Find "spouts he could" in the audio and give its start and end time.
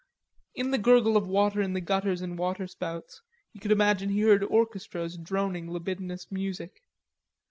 2.65-3.69